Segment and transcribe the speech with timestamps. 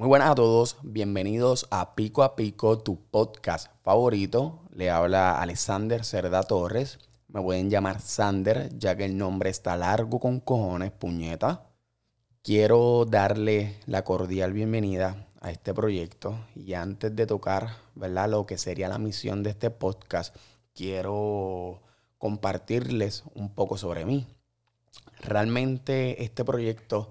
[0.00, 4.62] Muy buenas a todos, bienvenidos a Pico a Pico, tu podcast favorito.
[4.70, 6.98] Le habla Alexander Cerda Torres.
[7.28, 11.66] Me pueden llamar Sander, ya que el nombre está largo con cojones, puñeta.
[12.42, 18.30] Quiero darle la cordial bienvenida a este proyecto y antes de tocar, ¿verdad?
[18.30, 20.34] Lo que sería la misión de este podcast,
[20.72, 21.82] quiero
[22.16, 24.26] compartirles un poco sobre mí.
[25.20, 27.10] Realmente este proyecto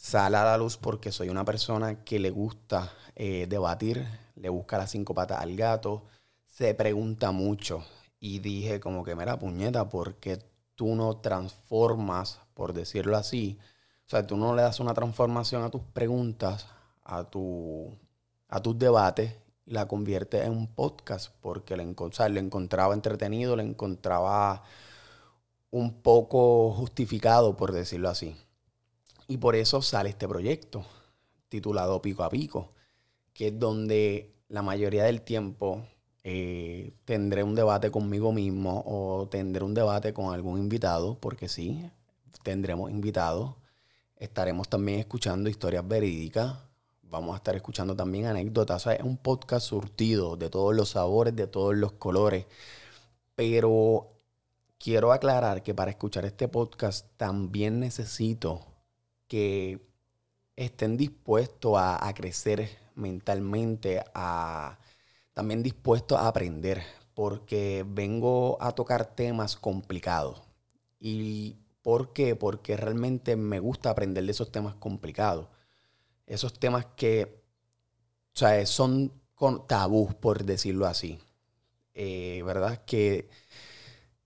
[0.00, 4.78] sale a la luz porque soy una persona que le gusta eh, debatir, le busca
[4.78, 6.04] las cinco patas al gato,
[6.46, 7.84] se pregunta mucho
[8.18, 10.42] y dije como que, mira, puñeta, ¿por qué
[10.74, 13.58] tú no transformas, por decirlo así?
[14.06, 16.66] O sea, tú no le das una transformación a tus preguntas,
[17.04, 17.94] a, tu,
[18.48, 19.36] a tus debates
[19.66, 24.62] y la conviertes en un podcast porque le, le encontraba entretenido, le encontraba
[25.70, 28.34] un poco justificado, por decirlo así.
[29.30, 30.84] Y por eso sale este proyecto
[31.48, 32.72] titulado Pico a Pico,
[33.32, 35.86] que es donde la mayoría del tiempo
[36.24, 41.88] eh, tendré un debate conmigo mismo o tendré un debate con algún invitado, porque sí,
[42.42, 43.54] tendremos invitados.
[44.16, 46.56] Estaremos también escuchando historias verídicas.
[47.04, 48.84] Vamos a estar escuchando también anécdotas.
[48.88, 52.46] es un podcast surtido de todos los sabores, de todos los colores.
[53.36, 54.08] Pero
[54.76, 58.69] quiero aclarar que para escuchar este podcast también necesito
[59.30, 59.80] que
[60.56, 64.80] estén dispuestos a, crecer mentalmente, a,
[65.32, 66.82] también dispuestos a aprender,
[67.14, 70.42] porque vengo a tocar temas complicados.
[70.98, 72.34] ¿Y por qué?
[72.34, 75.48] Porque realmente me gusta aprender de esos temas complicados.
[76.26, 77.44] Esos temas que
[78.64, 81.20] son con tabús, por decirlo así.
[81.94, 82.84] Eh, ¿Verdad?
[82.84, 83.28] Que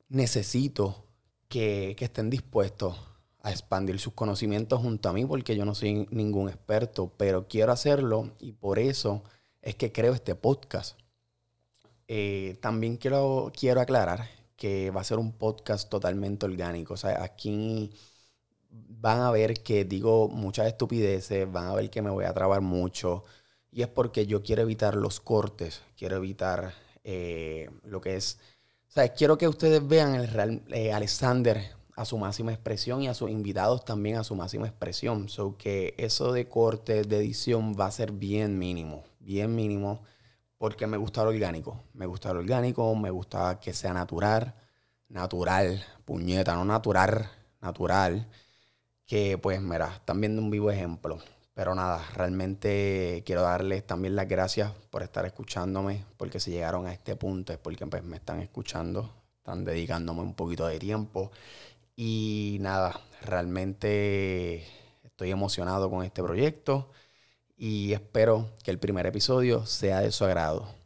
[0.08, 1.06] necesito
[1.48, 3.13] que estén dispuestos
[3.44, 7.72] a expandir sus conocimientos junto a mí porque yo no soy ningún experto, pero quiero
[7.72, 9.22] hacerlo y por eso
[9.60, 10.98] es que creo este podcast.
[12.08, 16.94] Eh, también quiero, quiero aclarar que va a ser un podcast totalmente orgánico.
[16.94, 17.92] O sea, aquí
[18.70, 22.62] van a ver que digo muchas estupideces, van a ver que me voy a trabar
[22.62, 23.24] mucho.
[23.70, 26.72] Y es porque yo quiero evitar los cortes, quiero evitar
[27.04, 28.38] eh, lo que es...
[28.88, 33.08] O sea, quiero que ustedes vean el real eh, Alexander a su máxima expresión y
[33.08, 35.28] a sus invitados también a su máxima expresión.
[35.28, 40.02] So que eso de corte, de edición va a ser bien mínimo, bien mínimo,
[40.58, 41.80] porque me gusta lo orgánico.
[41.92, 44.54] Me gusta lo orgánico, me gusta que sea natural,
[45.08, 48.28] natural, puñeta, no natural, natural.
[49.06, 51.18] Que pues, mira, están viendo un vivo ejemplo.
[51.54, 56.92] Pero nada, realmente quiero darles también las gracias por estar escuchándome, porque si llegaron a
[56.92, 61.30] este punto es porque pues, me están escuchando, están dedicándome un poquito de tiempo
[61.96, 64.66] y nada, realmente
[65.04, 66.90] estoy emocionado con este proyecto
[67.56, 70.83] y espero que el primer episodio sea de su agrado.